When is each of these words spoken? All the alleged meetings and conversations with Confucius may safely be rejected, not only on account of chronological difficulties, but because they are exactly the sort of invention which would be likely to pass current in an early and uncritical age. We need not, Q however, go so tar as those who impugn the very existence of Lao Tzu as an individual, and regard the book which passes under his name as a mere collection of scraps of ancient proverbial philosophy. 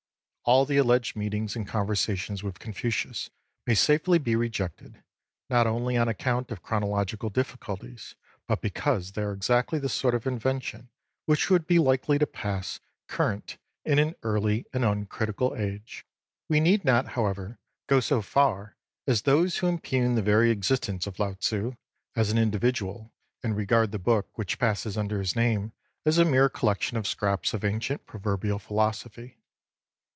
All 0.43 0.65
the 0.65 0.77
alleged 0.77 1.15
meetings 1.15 1.55
and 1.55 1.65
conversations 1.67 2.41
with 2.43 2.57
Confucius 2.59 3.29
may 3.67 3.75
safely 3.75 4.17
be 4.17 4.35
rejected, 4.35 5.01
not 5.51 5.65
only 5.67 5.95
on 5.95 6.07
account 6.09 6.49
of 6.51 6.63
chronological 6.63 7.29
difficulties, 7.29 8.15
but 8.47 8.59
because 8.59 9.11
they 9.11 9.21
are 9.21 9.31
exactly 9.33 9.77
the 9.79 9.87
sort 9.87 10.15
of 10.15 10.25
invention 10.27 10.89
which 11.27 11.49
would 11.51 11.67
be 11.67 11.77
likely 11.79 12.17
to 12.17 12.25
pass 12.27 12.79
current 13.07 13.59
in 13.85 13.97
an 13.99 14.15
early 14.23 14.65
and 14.73 14.83
uncritical 14.83 15.55
age. 15.55 16.05
We 16.49 16.59
need 16.59 16.83
not, 16.83 17.05
Q 17.13 17.13
however, 17.13 17.59
go 17.87 17.99
so 17.99 18.21
tar 18.23 18.75
as 19.05 19.21
those 19.21 19.59
who 19.59 19.67
impugn 19.67 20.15
the 20.15 20.23
very 20.23 20.49
existence 20.49 21.05
of 21.05 21.19
Lao 21.19 21.33
Tzu 21.35 21.75
as 22.15 22.31
an 22.31 22.39
individual, 22.39 23.13
and 23.43 23.55
regard 23.55 23.91
the 23.91 23.99
book 23.99 24.35
which 24.39 24.57
passes 24.59 24.97
under 24.97 25.19
his 25.19 25.35
name 25.35 25.71
as 26.03 26.17
a 26.17 26.25
mere 26.25 26.49
collection 26.49 26.97
of 26.97 27.05
scraps 27.07 27.53
of 27.53 27.63
ancient 27.63 28.05
proverbial 28.07 28.57
philosophy. 28.59 29.37